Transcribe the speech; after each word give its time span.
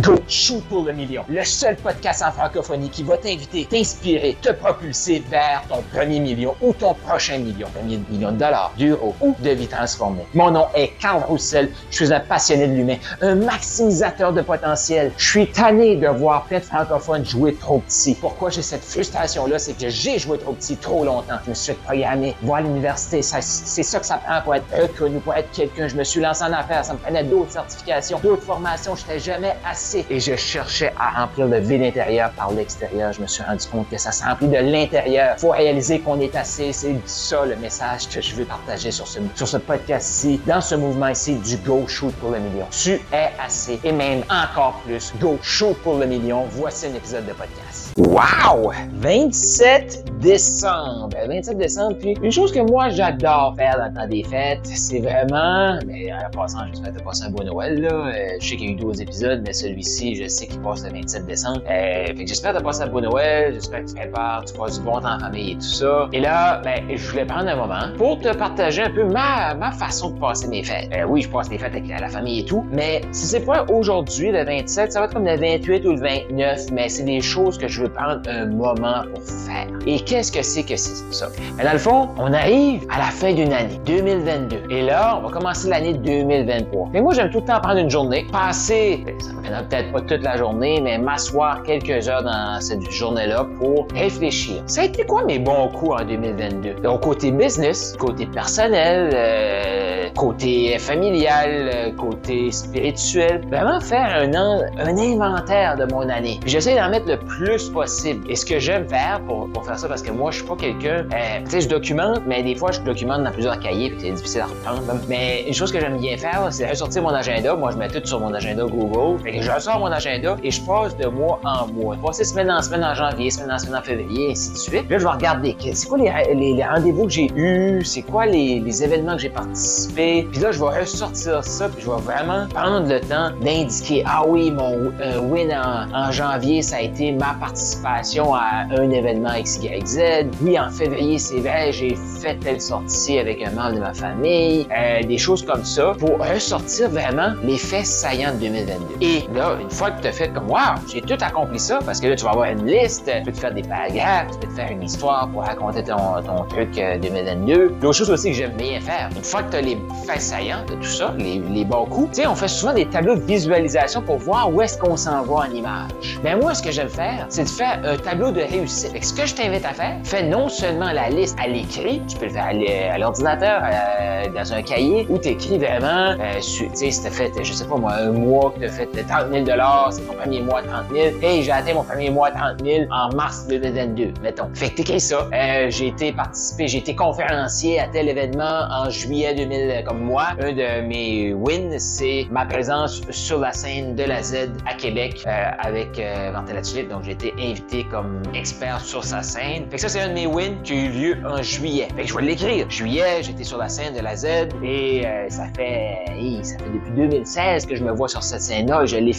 Go 0.00 0.14
Shoot 0.28 0.62
pour 0.68 0.84
le 0.84 0.92
million, 0.92 1.24
le 1.28 1.44
seul 1.44 1.76
podcast 1.76 2.22
en 2.22 2.30
francophonie 2.30 2.88
qui 2.88 3.02
va 3.02 3.18
t'inviter, 3.18 3.66
t'inspirer, 3.66 4.36
te 4.40 4.50
propulser 4.52 5.22
vers 5.28 5.62
ton 5.68 5.82
premier 5.92 6.20
million 6.20 6.54
ou 6.62 6.72
ton 6.72 6.94
prochain 6.94 7.38
million, 7.38 7.68
premier 7.74 8.00
million 8.08 8.30
de 8.32 8.38
dollars, 8.38 8.72
d'euros 8.78 9.14
ou 9.20 9.34
de 9.40 9.50
vie 9.50 9.66
transformée. 9.66 10.24
Mon 10.32 10.52
nom 10.52 10.66
est 10.74 10.92
Carl 11.00 11.22
Roussel, 11.24 11.70
je 11.90 11.96
suis 11.96 12.14
un 12.14 12.20
passionné 12.20 12.68
de 12.68 12.74
l'humain, 12.74 12.96
un 13.20 13.34
maximisateur 13.34 14.32
de 14.32 14.40
potentiel. 14.40 15.12
Je 15.18 15.28
suis 15.28 15.46
tanné 15.48 15.96
de 15.96 16.06
voir 16.06 16.44
plein 16.44 16.60
de 16.60 16.64
francophones 16.64 17.26
jouer 17.26 17.54
trop 17.54 17.80
petit. 17.80 18.14
Pourquoi 18.14 18.50
j'ai 18.50 18.62
cette 18.62 18.84
frustration-là, 18.84 19.58
c'est 19.58 19.72
que 19.72 19.88
j'ai 19.88 20.18
joué 20.18 20.38
trop 20.38 20.52
petit 20.52 20.76
trop 20.76 21.04
longtemps. 21.04 21.38
Je 21.44 21.50
me 21.50 21.54
suis 21.54 21.74
programmé, 21.74 22.36
voir 22.42 22.62
l'université, 22.62 23.22
c'est 23.22 23.82
ça 23.82 23.98
que 23.98 24.06
ça 24.06 24.18
prend 24.18 24.40
pour 24.42 24.54
être 24.54 24.66
reconnu, 24.80 25.18
pour 25.18 25.34
être 25.34 25.50
quelqu'un. 25.50 25.88
Je 25.88 25.96
me 25.96 26.04
suis 26.04 26.20
lancé 26.20 26.44
en 26.44 26.52
affaires, 26.52 26.84
ça 26.84 26.94
me 26.94 26.98
prenait 26.98 27.24
d'autres 27.24 27.52
certifications, 27.52 28.20
d'autres 28.22 28.44
formations, 28.44 28.94
j'étais 28.94 29.18
jamais 29.18 29.56
assez. 29.68 29.89
Et 29.94 30.20
je 30.20 30.36
cherchais 30.36 30.92
à 30.98 31.20
remplir 31.20 31.46
le 31.46 31.58
vide 31.58 31.82
intérieur 31.82 32.30
par 32.30 32.52
l'extérieur. 32.52 33.12
Je 33.12 33.20
me 33.20 33.26
suis 33.26 33.42
rendu 33.42 33.66
compte 33.66 33.88
que 33.88 33.98
ça 33.98 34.12
se 34.12 34.22
remplit 34.22 34.48
de 34.48 34.56
l'intérieur. 34.56 35.38
Faut 35.38 35.50
réaliser 35.50 36.00
qu'on 36.00 36.20
est 36.20 36.34
assez. 36.36 36.72
C'est 36.72 36.94
ça 37.06 37.44
le 37.44 37.56
message 37.56 38.08
que 38.08 38.20
je 38.20 38.34
veux 38.34 38.44
partager 38.44 38.90
sur 38.90 39.06
ce, 39.06 39.18
sur 39.34 39.48
ce 39.48 39.56
podcast-ci, 39.56 40.40
dans 40.46 40.60
ce 40.60 40.74
mouvement 40.74 41.08
ici 41.08 41.34
du 41.34 41.56
Go 41.58 41.86
Shoot 41.86 42.14
pour 42.16 42.30
le 42.30 42.38
million. 42.38 42.66
Tu 42.70 43.00
es 43.12 43.30
assez 43.42 43.80
et 43.82 43.92
même 43.92 44.22
encore 44.30 44.80
plus. 44.84 45.12
Go 45.20 45.38
Shoot 45.42 45.76
pour 45.82 45.98
le 45.98 46.06
million. 46.06 46.44
Voici 46.50 46.86
un 46.86 46.94
épisode 46.94 47.26
de 47.26 47.32
podcast. 47.32 47.92
Wow! 47.98 48.72
27 48.94 50.18
décembre. 50.20 51.16
27 51.26 51.58
décembre. 51.58 51.96
Puis 51.98 52.16
une 52.22 52.32
chose 52.32 52.52
que 52.52 52.60
moi 52.60 52.90
j'adore 52.90 53.54
faire 53.56 53.78
dans 53.78 53.86
le 53.86 53.94
temps 53.94 54.08
des 54.08 54.22
fêtes, 54.24 54.60
c'est 54.64 55.00
vraiment. 55.00 55.78
Mais 55.86 56.12
en 56.12 56.30
passant, 56.30 56.60
j'espère 56.68 56.92
que 56.92 56.98
tu 56.98 57.04
passé 57.04 57.24
un 57.24 57.30
bon 57.30 57.44
Noël. 57.44 57.80
Là. 57.80 57.88
Euh, 57.92 58.36
je 58.40 58.48
sais 58.48 58.56
qu'il 58.56 58.66
y 58.66 58.68
a 58.68 58.72
eu 58.72 58.76
d'autres 58.76 59.00
épisodes, 59.00 59.42
mais 59.44 59.52
celui-ci, 59.82 60.14
je 60.16 60.28
sais 60.28 60.46
qu'il 60.46 60.60
passe 60.60 60.84
le 60.84 60.92
27 60.92 61.26
décembre. 61.26 61.62
Euh, 61.70 62.06
fait 62.06 62.14
que 62.14 62.26
j'espère 62.26 62.52
que 62.52 62.58
tu 62.58 62.64
passé 62.64 62.82
un 62.82 62.88
bon 62.88 63.00
Noël. 63.00 63.54
J'espère 63.54 63.84
que 63.84 63.88
tu 63.88 63.94
prépares, 63.94 64.44
tu 64.44 64.54
passes 64.54 64.78
du 64.78 64.84
bon 64.84 65.00
temps 65.00 65.14
en 65.14 65.18
famille 65.18 65.52
et 65.52 65.54
tout 65.54 65.60
ça. 65.62 66.08
Et 66.12 66.20
là, 66.20 66.60
ben, 66.62 66.82
je 66.88 67.10
voulais 67.10 67.24
prendre 67.24 67.48
un 67.48 67.56
moment 67.56 67.96
pour 67.96 68.20
te 68.20 68.34
partager 68.34 68.82
un 68.82 68.90
peu 68.90 69.04
ma, 69.04 69.54
ma 69.54 69.72
façon 69.72 70.10
de 70.10 70.18
passer 70.18 70.48
mes 70.48 70.62
fêtes. 70.62 70.90
Euh, 70.94 71.04
oui, 71.04 71.22
je 71.22 71.28
passe 71.28 71.50
mes 71.50 71.58
fêtes 71.58 71.72
avec 71.74 71.88
la, 71.88 72.08
famille 72.08 72.40
et 72.40 72.44
tout, 72.44 72.66
mais 72.72 73.02
si 73.12 73.26
c'est 73.26 73.44
pas 73.44 73.64
aujourd'hui, 73.68 74.32
le 74.32 74.44
27, 74.44 74.92
ça 74.92 75.00
va 75.00 75.06
être 75.06 75.14
comme 75.14 75.24
le 75.24 75.36
28 75.36 75.86
ou 75.86 75.92
le 75.92 76.00
29, 76.00 76.72
mais 76.72 76.88
c'est 76.88 77.04
des 77.04 77.20
choses 77.20 77.56
que 77.56 77.68
je 77.68 77.82
veux 77.82 77.88
prendre 77.88 78.20
un 78.28 78.46
moment 78.46 79.04
pour 79.14 79.22
faire. 79.22 79.68
Et 79.86 80.00
qu'est-ce 80.00 80.32
que 80.32 80.42
c'est 80.42 80.64
que 80.64 80.76
c'est 80.76 80.96
ça? 81.12 81.28
Mais 81.56 81.64
dans 81.64 81.72
le 81.72 81.78
fond, 81.78 82.08
on 82.18 82.32
arrive 82.32 82.84
à 82.90 82.98
la 82.98 83.04
fin 83.04 83.32
d'une 83.32 83.52
année, 83.52 83.80
2022. 83.86 84.62
Et 84.70 84.82
là, 84.82 85.18
on 85.18 85.26
va 85.26 85.30
commencer 85.30 85.68
l'année 85.68 85.94
2023. 85.94 86.90
Mais 86.92 87.00
moi, 87.00 87.14
j'aime 87.14 87.30
tout 87.30 87.40
le 87.40 87.44
temps 87.44 87.60
prendre 87.60 87.78
une 87.78 87.90
journée, 87.90 88.26
passer, 88.32 89.02
ben, 89.06 89.14
ça 89.20 89.32
me 89.32 89.42
peut-être 89.70 89.92
pas 89.92 90.00
toute 90.00 90.22
la 90.22 90.36
journée, 90.36 90.80
mais 90.82 90.98
m'asseoir 90.98 91.62
quelques 91.62 92.08
heures 92.08 92.22
dans 92.22 92.60
cette 92.60 92.88
journée-là 92.90 93.46
pour 93.58 93.86
réfléchir. 93.94 94.62
Ça 94.66 94.82
a 94.82 94.84
été 94.84 95.04
quoi 95.04 95.24
mes 95.24 95.38
bons 95.38 95.68
coups 95.68 96.00
en 96.00 96.04
2022? 96.04 96.74
Donc, 96.82 97.02
côté 97.02 97.30
business, 97.30 97.94
côté 97.98 98.26
personnel, 98.26 99.10
euh, 99.14 100.08
côté 100.16 100.78
familial, 100.78 101.70
euh, 101.72 101.92
côté 101.92 102.50
spirituel, 102.50 103.42
vraiment 103.48 103.80
faire 103.80 104.08
un, 104.14 104.32
un 104.34 104.98
inventaire 104.98 105.76
de 105.76 105.84
mon 105.92 106.08
année. 106.08 106.40
J'essaie 106.46 106.76
d'en 106.76 106.90
mettre 106.90 107.06
le 107.06 107.18
plus 107.18 107.68
possible. 107.68 108.28
Et 108.30 108.36
ce 108.36 108.44
que 108.44 108.58
j'aime 108.58 108.88
faire 108.88 109.20
pour, 109.26 109.48
pour, 109.52 109.64
faire 109.64 109.78
ça, 109.78 109.88
parce 109.88 110.02
que 110.02 110.10
moi, 110.10 110.30
je 110.30 110.38
suis 110.38 110.46
pas 110.46 110.56
quelqu'un, 110.56 111.06
euh, 111.12 111.44
tu 111.44 111.50
sais, 111.50 111.60
je 111.62 111.68
documente, 111.68 112.22
mais 112.26 112.42
des 112.42 112.54
fois, 112.54 112.72
je 112.72 112.80
documente 112.80 113.22
dans 113.22 113.30
plusieurs 113.30 113.58
cahiers, 113.60 113.90
puis 113.90 114.00
c'est 114.00 114.12
difficile 114.12 114.40
à 114.40 114.46
reprendre. 114.46 114.82
Mais 115.08 115.44
une 115.46 115.54
chose 115.54 115.72
que 115.72 115.80
j'aime 115.80 115.98
bien 115.98 116.16
faire, 116.16 116.48
c'est 116.50 116.68
ressortir 116.68 117.02
mon 117.02 117.10
agenda. 117.10 117.54
Moi, 117.54 117.70
je 117.70 117.76
mets 117.76 117.88
tout 117.88 118.04
sur 118.04 118.20
mon 118.20 118.34
agenda 118.34 118.64
Google. 118.64 119.22
Ressors 119.60 119.78
mon 119.78 119.92
agenda 119.92 120.36
et 120.42 120.50
je 120.50 120.60
passe 120.62 120.96
de 120.96 121.06
mois 121.06 121.38
en 121.44 121.66
mois. 121.68 121.94
Je 121.96 122.00
passe 122.00 122.22
semaine 122.22 122.50
en 122.50 122.62
semaine 122.62 122.82
en 122.82 122.94
janvier, 122.94 123.30
semaine 123.30 123.52
en 123.52 123.58
semaine 123.58 123.76
en 123.76 123.82
février, 123.82 124.28
et 124.28 124.30
ainsi 124.32 124.52
de 124.52 124.56
suite. 124.56 124.90
Là, 124.90 124.98
je 124.98 125.04
vais 125.04 125.10
regarder 125.10 125.56
c'est 125.74 125.88
quoi 125.88 125.98
les, 125.98 126.64
rendez-vous 126.64 127.04
que 127.04 127.12
j'ai 127.12 127.30
eus, 127.36 127.84
c'est 127.84 128.02
quoi 128.02 128.26
les, 128.26 128.82
événements 128.82 129.16
que 129.16 129.22
j'ai 129.22 129.28
participé. 129.28 130.26
Puis 130.30 130.40
là, 130.40 130.52
je 130.52 130.58
vais 130.58 130.80
ressortir 130.80 131.44
ça, 131.44 131.68
puis 131.68 131.82
je 131.84 131.90
vais 131.90 132.00
vraiment 132.00 132.46
prendre 132.48 132.88
le 132.88 133.00
temps 133.00 133.30
d'indiquer, 133.42 134.02
ah 134.06 134.22
oui, 134.26 134.50
mon 134.50 134.92
euh, 135.00 135.20
win 135.20 135.52
en, 135.52 136.10
janvier, 136.10 136.62
ça 136.62 136.76
a 136.76 136.80
été 136.80 137.12
ma 137.12 137.34
participation 137.34 138.34
à 138.34 138.64
un 138.70 138.90
événement 138.90 139.30
XYZ. 139.42 140.26
Oui, 140.40 140.58
en 140.58 140.70
février, 140.70 141.18
c'est 141.18 141.40
vrai, 141.40 141.72
j'ai 141.72 141.94
fait 142.20 142.36
telle 142.36 142.60
sortie 142.60 143.18
avec 143.18 143.42
un 143.42 143.50
membre 143.50 143.74
de 143.74 143.80
ma 143.80 143.92
famille, 143.92 144.66
euh, 144.74 145.02
des 145.02 145.18
choses 145.18 145.44
comme 145.44 145.64
ça, 145.64 145.92
pour 145.98 146.18
ressortir 146.18 146.88
vraiment 146.88 147.32
les 147.42 147.58
faits 147.58 147.86
saillants 147.86 148.34
de 148.34 148.40
2022. 148.40 148.74
Et 149.00 149.24
là, 149.34 149.49
une 149.58 149.70
fois 149.70 149.90
que 149.90 150.02
tu 150.02 150.08
as 150.08 150.12
fait 150.12 150.28
comme, 150.32 150.50
wow, 150.50 150.76
j'ai 150.92 151.00
tout 151.00 151.16
accompli 151.20 151.58
ça, 151.58 151.78
parce 151.84 152.00
que 152.00 152.08
là, 152.08 152.16
tu 152.16 152.24
vas 152.24 152.30
avoir 152.30 152.50
une 152.50 152.66
liste, 152.66 153.10
tu 153.10 153.22
peux 153.24 153.32
te 153.32 153.38
faire 153.38 153.52
des 153.52 153.62
paragraphes, 153.62 154.32
tu 154.32 154.38
peux 154.38 154.46
te 154.48 154.60
faire 154.60 154.70
une 154.70 154.82
histoire 154.82 155.28
pour 155.28 155.42
raconter 155.44 155.82
ton, 155.84 156.44
truc 156.48 156.78
euh, 156.78 156.98
2022. 156.98 157.74
L'autre 157.80 157.96
chose 157.96 158.10
aussi 158.10 158.30
que 158.30 158.36
j'aime 158.36 158.56
bien 158.56 158.80
faire, 158.80 159.08
une 159.14 159.24
fois 159.24 159.42
que 159.42 159.50
tu 159.50 159.56
as 159.56 159.60
les 159.60 159.78
faits 160.06 160.20
saillants 160.20 160.64
de 160.68 160.74
tout 160.74 160.82
ça, 160.82 161.14
les, 161.18 161.38
les 161.38 161.64
bons 161.64 161.86
coups, 161.86 162.10
tu 162.10 162.22
sais, 162.22 162.26
on 162.26 162.34
fait 162.34 162.48
souvent 162.48 162.72
des 162.72 162.86
tableaux 162.86 163.14
de 163.14 163.20
visualisation 163.20 164.02
pour 164.02 164.18
voir 164.18 164.52
où 164.52 164.60
est-ce 164.62 164.78
qu'on 164.78 164.96
s'en 164.96 165.22
va 165.22 165.34
en 165.34 165.50
image. 165.52 166.20
Mais 166.22 166.36
moi, 166.36 166.54
ce 166.54 166.62
que 166.62 166.70
j'aime 166.70 166.88
faire, 166.88 167.26
c'est 167.28 167.44
de 167.44 167.48
faire 167.48 167.80
un 167.84 167.96
tableau 167.96 168.30
de 168.32 168.40
réussite. 168.40 169.02
ce 169.02 169.12
que 169.12 169.26
je 169.26 169.34
t'invite 169.34 169.64
à 169.64 169.72
faire, 169.72 169.98
fais 170.04 170.22
non 170.22 170.48
seulement 170.48 170.92
la 170.92 171.08
liste 171.08 171.38
à 171.42 171.48
l'écrit, 171.48 172.02
tu 172.08 172.16
peux 172.16 172.26
le 172.26 172.32
faire 172.32 172.46
à 172.46 172.98
l'ordinateur, 172.98 173.62
euh, 173.64 174.28
dans 174.34 174.52
un 174.52 174.62
cahier, 174.62 175.06
où 175.08 175.18
tu 175.18 175.28
écris 175.28 175.58
vraiment, 175.58 176.16
euh, 176.18 176.34
tu 176.36 176.68
sais, 176.74 176.90
si 176.90 177.02
tu 177.02 177.10
fait, 177.10 177.32
je 177.42 177.52
sais 177.52 177.66
pas 177.66 177.76
moi, 177.76 177.92
un 177.94 178.12
mois 178.12 178.52
que 178.54 178.60
tu 178.60 178.66
as 178.66 178.68
fait 178.68 178.86
30 178.86 179.30
000 179.44 179.58
c'est 179.90 180.02
ton 180.02 180.14
premier 180.14 180.42
mois 180.42 180.62
30 180.62 180.86
000. 180.92 181.16
Hey, 181.22 181.42
j'ai 181.42 181.52
atteint 181.52 181.74
mon 181.74 181.84
premier 181.84 182.10
mois 182.10 182.30
30 182.30 182.64
000 182.64 182.84
en 182.90 183.14
mars 183.14 183.46
2022, 183.48 184.14
mettons. 184.22 184.48
Fait 184.54 184.70
que 184.70 184.76
t'écris 184.76 185.00
ça. 185.00 185.28
Euh, 185.32 185.70
j'ai 185.70 185.88
été 185.88 186.12
participé, 186.12 186.68
j'ai 186.68 186.78
été 186.78 186.94
conférencier 186.94 187.80
à 187.80 187.88
tel 187.88 188.08
événement 188.08 188.66
en 188.70 188.90
juillet 188.90 189.34
2000 189.34 189.84
comme 189.86 190.00
moi. 190.00 190.28
Un 190.40 190.52
de 190.52 190.86
mes 190.86 191.32
wins, 191.32 191.78
c'est 191.78 192.26
ma 192.30 192.46
présence 192.46 193.02
sur 193.10 193.38
la 193.38 193.52
scène 193.52 193.94
de 193.94 194.04
la 194.04 194.22
Z 194.22 194.50
à 194.66 194.74
Québec 194.74 195.24
euh, 195.26 195.50
avec 195.58 195.98
euh, 195.98 196.32
Tulipe. 196.62 196.88
Donc 196.88 197.04
j'ai 197.04 197.12
été 197.12 197.32
invité 197.38 197.84
comme 197.90 198.22
expert 198.34 198.80
sur 198.80 199.04
sa 199.04 199.22
scène. 199.22 199.64
Fait 199.70 199.76
que 199.76 199.80
ça, 199.80 199.88
c'est 199.88 200.00
un 200.00 200.08
de 200.08 200.14
mes 200.14 200.26
wins 200.26 200.62
qui 200.62 200.72
a 200.72 200.76
eu 200.76 200.88
lieu 200.88 201.16
en 201.26 201.42
juillet. 201.42 201.88
Fait 201.96 202.02
que 202.02 202.08
je 202.08 202.14
vais 202.14 202.22
l'écrire. 202.22 202.68
Juillet, 202.70 203.22
j'étais 203.22 203.44
sur 203.44 203.58
la 203.58 203.68
scène 203.68 203.94
de 203.94 204.00
la 204.00 204.16
Z 204.16 204.26
et 204.62 205.06
euh, 205.06 205.28
ça 205.28 205.46
fait, 205.56 205.98
ça 206.42 206.58
fait 206.58 206.70
depuis 206.72 206.90
2016 206.96 207.66
que 207.66 207.76
je 207.76 207.84
me 207.84 207.92
vois 207.92 208.08
sur 208.08 208.22
cette 208.22 208.42
scène-là. 208.42 208.86
Je 208.86 208.96
l'ai 208.96 209.12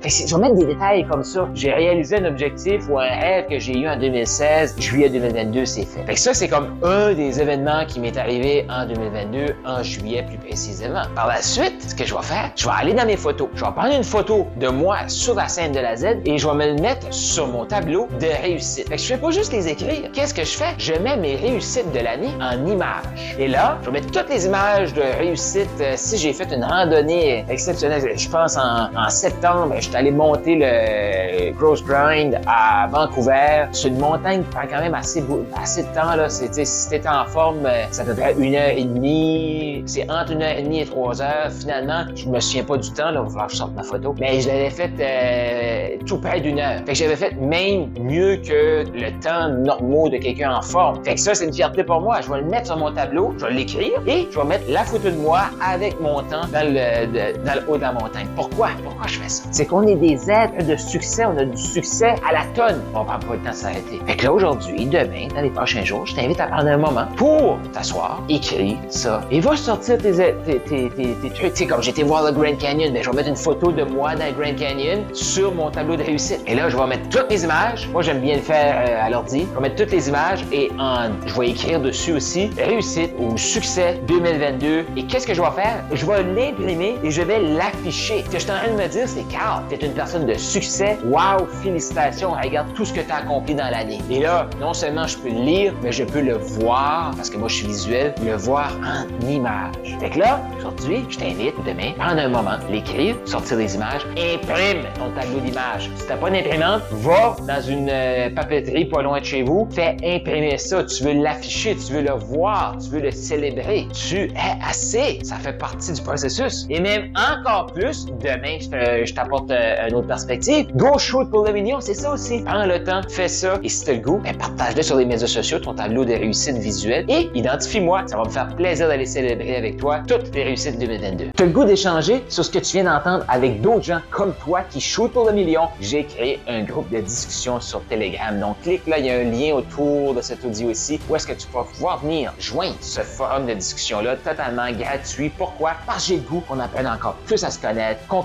Fait 0.00 0.08
que 0.08 0.28
je 0.28 0.34
vais 0.34 0.40
mettre 0.40 0.56
des 0.56 0.66
détails 0.66 1.06
comme 1.06 1.24
ça. 1.24 1.48
J'ai 1.54 1.72
réalisé 1.72 2.16
un 2.16 2.24
objectif 2.26 2.88
ou 2.88 2.98
un 2.98 3.08
rêve 3.08 3.46
que 3.48 3.58
j'ai 3.58 3.78
eu 3.78 3.88
en 3.88 3.98
2016. 3.98 4.76
Juillet 4.78 5.08
2022, 5.08 5.64
c'est 5.64 5.84
fait. 5.84 6.04
Fait 6.04 6.14
que 6.14 6.20
ça, 6.20 6.34
c'est 6.34 6.48
comme 6.48 6.76
un 6.82 7.12
des 7.14 7.40
événements 7.40 7.84
qui 7.86 8.00
m'est 8.00 8.16
arrivé 8.16 8.66
en 8.68 8.86
2022, 8.86 9.54
en 9.64 9.82
juillet 9.82 10.24
plus 10.26 10.38
précisément. 10.38 11.02
Par 11.14 11.28
la 11.28 11.42
suite, 11.42 11.82
ce 11.88 11.94
que 11.94 12.04
je 12.04 12.14
vais 12.14 12.22
faire, 12.22 12.50
je 12.56 12.64
vais 12.64 12.74
aller 12.76 12.94
dans 12.94 13.06
mes 13.06 13.16
photos. 13.16 13.48
Je 13.54 13.64
vais 13.64 13.72
prendre 13.72 13.94
une 13.94 14.04
photo 14.04 14.46
de 14.56 14.68
moi 14.68 15.08
sur 15.08 15.34
la 15.34 15.48
scène 15.48 15.72
de 15.72 15.80
la 15.80 15.96
Z 15.96 16.06
et 16.24 16.38
je 16.38 16.48
vais 16.48 16.54
me 16.54 16.74
le 16.74 16.82
mettre 16.82 17.12
sur 17.12 17.46
mon 17.46 17.64
tableau 17.64 18.08
de 18.20 18.26
réussite. 18.42 18.88
Fait 18.88 18.96
que 18.96 19.02
je 19.02 19.06
fais 19.06 19.16
pas 19.16 19.30
juste 19.30 19.52
les 19.52 19.68
écrire. 19.68 20.10
Qu'est-ce 20.12 20.34
que 20.34 20.44
je 20.44 20.56
fais? 20.56 20.74
Je 20.78 20.94
mets 20.94 21.16
mes 21.16 21.36
réussites 21.36 21.92
de 21.92 22.00
l'année 22.00 22.32
en 22.40 22.66
images. 22.66 23.04
Et 23.38 23.48
là, 23.48 23.78
je 23.82 23.86
vais 23.86 24.00
mettre 24.00 24.10
toutes 24.10 24.30
les 24.30 24.46
images 24.46 24.92
de 24.94 25.02
réussite. 25.18 25.68
Euh, 25.80 25.94
si 25.96 26.18
j'ai 26.18 26.32
fait 26.32 26.52
une 26.52 26.64
randonnée 26.64 27.44
exceptionnelle, 27.48 28.02
je 28.16 28.28
pense 28.28 28.56
en, 28.56 28.88
en 28.96 29.08
septembre, 29.08 29.74
je 29.76 29.82
suis 29.82 29.96
allé 29.96 30.10
monter 30.10 30.56
le 30.56 31.52
Cross 31.58 31.84
Grind 31.84 32.40
à 32.46 32.86
Vancouver. 32.90 33.66
C'est 33.72 33.88
une 33.88 33.98
montagne 33.98 34.42
qui 34.42 34.50
prend 34.50 34.66
quand 34.70 34.80
même 34.80 34.94
assez, 34.94 35.22
assez 35.60 35.82
de 35.82 35.88
temps. 35.88 36.14
Là. 36.16 36.28
si 36.28 36.88
t'es 36.88 37.08
en 37.08 37.24
forme, 37.26 37.68
ça 37.90 38.04
peut 38.04 38.12
être 38.12 38.38
une 38.38 38.54
heure 38.54 38.70
et 38.76 38.84
demie. 38.84 39.82
C'est 39.86 40.08
entre 40.10 40.32
une 40.32 40.42
heure 40.42 40.56
et 40.56 40.62
demie 40.62 40.80
et 40.80 40.86
trois 40.86 41.20
heures. 41.20 41.50
Finalement, 41.50 42.04
je 42.14 42.28
me 42.28 42.40
souviens 42.40 42.64
pas 42.64 42.76
du 42.76 42.90
temps. 42.92 43.10
Là, 43.10 43.20
il 43.20 43.24
va 43.24 43.28
falloir 43.28 43.46
que 43.46 43.52
je 43.52 43.58
sorte 43.58 43.74
ma 43.74 43.82
photo. 43.82 44.14
Mais 44.20 44.40
je 44.40 44.48
l'avais 44.48 44.70
fait 44.70 44.90
euh, 45.00 46.04
tout 46.06 46.18
près 46.18 46.40
d'une 46.40 46.58
heure. 46.58 46.78
Fait 46.86 46.92
que 46.92 46.94
j'avais 46.94 47.16
fait 47.16 47.34
même 47.40 47.90
mieux 48.00 48.36
que 48.36 48.84
le 48.92 49.10
temps 49.20 49.48
normal 49.48 50.10
de 50.12 50.18
quelqu'un 50.18 50.54
en 50.54 50.62
forme. 50.62 51.04
Fait 51.04 51.14
que 51.14 51.20
ça, 51.20 51.34
c'est 51.34 51.46
une 51.46 51.52
fierté 51.52 51.82
pour 51.84 52.00
moi. 52.00 52.20
Je 52.20 52.30
vais 52.30 52.40
le 52.40 52.46
mettre 52.46 52.66
sur 52.66 52.76
mon 52.76 52.92
tableau, 52.92 53.34
je 53.38 53.46
vais 53.46 53.52
l'écrire 53.52 54.00
et 54.06 54.28
je 54.30 54.38
vais 54.38 54.44
mettre 54.44 54.64
la 54.68 54.84
photo 54.84 55.10
de 55.10 55.16
moi 55.16 55.42
avec 55.62 56.00
mon 56.00 56.20
temps 56.22 56.46
dans 56.52 56.66
le, 56.66 57.34
dans 57.44 57.54
le 57.54 57.68
haut 57.68 57.76
de 57.76 57.82
la 57.82 57.92
montagne. 57.92 58.26
Pourquoi? 58.36 58.70
Pourquoi 58.84 59.06
je 59.06 59.18
fais 59.18 59.28
ça? 59.28 59.44
C'est 59.50 59.66
qu'on 59.66 59.86
est 59.86 59.96
des 59.96 60.30
êtres 60.30 60.66
de 60.66 60.76
succès. 60.76 61.24
On 61.24 61.36
a 61.38 61.44
du 61.44 61.60
succès 61.60 62.14
à 62.28 62.32
la 62.32 62.44
tonne. 62.54 62.80
On 62.94 63.04
prend 63.04 63.18
pas 63.18 63.34
le 63.34 63.38
temps 63.38 63.50
de 63.50 63.54
s'arrêter. 63.54 64.00
Fait 64.06 64.16
que 64.16 64.24
là, 64.24 64.32
aujourd'hui, 64.32 64.86
demain, 64.86 65.28
dans 65.34 65.40
les 65.40 65.50
prochains 65.50 65.84
jours, 65.84 66.06
je 66.06 66.14
t'invite 66.14 66.40
à 66.40 66.46
prendre 66.46 66.68
un 66.68 66.76
moment 66.76 67.06
pour 67.16 67.58
t'asseoir, 67.72 68.22
écrire 68.28 68.76
ça 68.88 69.22
et 69.30 69.40
va 69.40 69.56
sortir 69.56 69.98
tes, 69.98 70.12
tes, 70.12 70.60
tes, 70.60 70.90
tes, 70.90 71.30
trucs. 71.30 71.52
Tu 71.54 71.56
sais, 71.56 71.66
comme 71.66 71.82
j'étais 71.82 72.02
voir 72.02 72.24
le 72.24 72.32
Grand 72.32 72.56
Canyon, 72.58 72.92
mais 72.92 73.02
je 73.02 73.10
vais 73.10 73.16
mettre 73.16 73.28
une 73.28 73.36
photo 73.36 73.72
de 73.72 73.84
moi 73.84 74.14
dans 74.14 74.26
le 74.26 74.32
Grand 74.32 74.54
Canyon 74.56 75.04
sur 75.12 75.54
mon 75.54 75.70
tableau 75.70 75.96
de 75.96 76.02
réussite. 76.02 76.40
Et 76.46 76.54
là, 76.54 76.68
je 76.68 76.76
vais 76.76 76.86
mettre 76.86 77.08
toutes 77.08 77.30
mes 77.30 77.42
images. 77.42 77.88
Moi, 77.92 78.02
j'aime 78.02 78.20
bien 78.20 78.36
le 78.36 78.42
faire 78.42 78.84
euh, 78.88 79.06
à 79.06 79.10
l'ordi. 79.10 79.46
Je 79.50 79.54
vais 79.54 79.60
mettre 79.68 79.76
toutes 79.76 79.92
les 79.92 80.08
images 80.08 80.44
et 80.52 80.70
en, 80.78 81.10
je 81.26 81.40
vais 81.40 81.50
écrire 81.50 81.80
dessus 81.80 82.12
aussi 82.12 82.50
réussite 82.58 83.12
ou 83.18 83.36
succès 83.36 84.00
2022. 84.06 84.84
Et 84.96 85.04
qu'est-ce 85.04 85.26
que 85.26 85.34
je 85.34 85.42
vais 85.42 85.50
faire? 85.50 85.84
Je 85.92 86.06
vais 86.06 86.22
l'imprimer 86.22 86.96
et 87.02 87.10
je 87.10 87.22
vais 87.22 87.40
l'afficher. 87.40 88.24
Que 88.24 88.34
je 88.34 88.38
suis 88.38 88.50
en 88.50 88.56
train 88.56 88.73
me 88.74 88.88
dire, 88.88 89.08
c'est 89.08 89.26
Carl, 89.28 89.64
tu 89.68 89.74
es 89.74 89.86
une 89.86 89.94
personne 89.94 90.26
de 90.26 90.34
succès. 90.34 90.98
Wow, 91.04 91.46
félicitations, 91.62 92.32
regarde 92.32 92.72
tout 92.74 92.84
ce 92.84 92.92
que 92.92 93.00
tu 93.00 93.10
as 93.10 93.16
accompli 93.16 93.54
dans 93.54 93.70
l'année. 93.70 94.00
Et 94.10 94.20
là, 94.20 94.48
non 94.60 94.74
seulement 94.74 95.06
je 95.06 95.16
peux 95.18 95.28
le 95.28 95.40
lire, 95.40 95.74
mais 95.82 95.92
je 95.92 96.04
peux 96.04 96.20
le 96.20 96.36
voir, 96.36 97.12
parce 97.16 97.30
que 97.30 97.36
moi 97.36 97.48
je 97.48 97.56
suis 97.56 97.66
visuel, 97.66 98.14
le 98.24 98.36
voir 98.36 98.72
en 98.82 99.26
image. 99.26 99.96
Fait 100.00 100.10
que 100.10 100.18
là, 100.18 100.40
aujourd'hui, 100.58 101.04
je 101.08 101.18
t'invite 101.18 101.54
demain, 101.66 101.92
prendre 101.98 102.20
un 102.20 102.28
moment, 102.28 102.56
l'écrire, 102.70 103.16
sortir 103.24 103.56
des 103.56 103.74
images, 103.74 104.02
imprime 104.12 104.82
ton 104.98 105.10
tableau 105.18 105.40
d'images. 105.40 105.90
Si 105.96 106.06
t'as 106.06 106.16
pas 106.16 106.30
d'imprimante, 106.30 106.82
va 106.90 107.36
dans 107.46 107.62
une 107.62 107.88
euh, 107.90 108.30
papeterie 108.30 108.86
pas 108.86 109.02
loin 109.02 109.20
de 109.20 109.24
chez 109.24 109.42
vous, 109.42 109.68
fais 109.70 109.96
imprimer 110.04 110.58
ça. 110.58 110.84
Tu 110.84 111.04
veux 111.04 111.12
l'afficher, 111.12 111.76
tu 111.76 111.92
veux 111.92 112.02
le 112.02 112.12
voir, 112.12 112.76
tu 112.82 112.90
veux 112.90 113.00
le 113.00 113.10
célébrer. 113.10 113.86
Tu 113.92 114.24
es 114.24 114.58
assez. 114.66 115.20
Ça 115.22 115.36
fait 115.36 115.58
partie 115.58 115.92
du 115.92 116.02
processus. 116.02 116.66
Et 116.70 116.80
même 116.80 117.12
encore 117.16 117.66
plus, 117.72 118.06
demain, 118.06 118.58
je 118.72 119.12
t'apporte 119.12 119.50
euh, 119.50 119.88
une 119.88 119.94
autre 119.94 120.06
perspective. 120.06 120.66
Go 120.76 120.98
shoot 120.98 121.30
pour 121.30 121.44
le 121.44 121.52
million, 121.52 121.80
c'est 121.80 121.94
ça 121.94 122.12
aussi. 122.12 122.42
Prends 122.44 122.66
le 122.66 122.82
temps, 122.82 123.00
fais 123.08 123.28
ça. 123.28 123.58
Et 123.62 123.68
si 123.68 123.84
t'as 123.84 123.92
le 123.92 123.98
goût, 123.98 124.20
ben, 124.22 124.36
partage-le 124.36 124.82
sur 124.82 124.96
les 124.96 125.04
médias 125.04 125.26
sociaux, 125.26 125.58
ton 125.58 125.74
tableau 125.74 126.04
de 126.04 126.12
réussite 126.12 126.56
visuelle 126.56 127.04
et 127.08 127.30
identifie-moi. 127.34 128.04
Ça 128.06 128.16
va 128.16 128.24
me 128.24 128.30
faire 128.30 128.54
plaisir 128.54 128.88
d'aller 128.88 129.06
célébrer 129.06 129.56
avec 129.56 129.76
toi 129.76 130.00
toutes 130.06 130.34
les 130.34 130.44
réussites 130.44 130.78
2022. 130.78 131.30
T'as 131.34 131.44
le 131.44 131.50
goût 131.50 131.64
d'échanger 131.64 132.22
sur 132.28 132.44
ce 132.44 132.50
que 132.50 132.58
tu 132.58 132.72
viens 132.72 132.84
d'entendre 132.84 133.24
avec 133.28 133.60
d'autres 133.60 133.84
gens 133.84 134.00
comme 134.10 134.34
toi 134.44 134.62
qui 134.70 134.80
shootent 134.80 135.12
pour 135.12 135.26
le 135.26 135.32
million? 135.32 135.68
J'ai 135.80 136.04
créé 136.04 136.40
un 136.48 136.62
groupe 136.62 136.90
de 136.90 137.00
discussion 137.00 137.60
sur 137.60 137.82
Telegram. 137.84 138.38
Donc, 138.38 138.60
clique 138.62 138.86
là, 138.86 138.98
il 138.98 139.06
y 139.06 139.10
a 139.10 139.18
un 139.18 139.24
lien 139.24 139.54
autour 139.54 140.14
de 140.14 140.20
cet 140.20 140.44
audio 140.44 140.70
ici 140.70 141.00
où 141.08 141.16
est-ce 141.16 141.26
que 141.26 141.32
tu 141.32 141.46
vas 141.52 141.64
pouvoir 141.64 141.98
venir 141.98 142.32
joindre 142.38 142.76
ce 142.80 143.00
forum 143.00 143.46
de 143.46 143.54
discussion-là 143.54 144.16
totalement 144.16 144.70
gratuit. 144.72 145.30
Pourquoi? 145.30 145.72
Parce 145.86 146.04
que 146.04 146.08
j'ai 146.08 146.16
le 146.16 146.22
goût 146.22 146.40
qu'on 146.40 146.60
apprenne 146.60 146.86
encore 146.86 147.14
plus 147.26 147.42
à 147.44 147.50
se 147.50 147.58
connaître, 147.58 148.06
qu'on 148.06 148.22